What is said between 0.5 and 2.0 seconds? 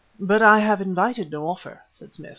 have invited no offer,"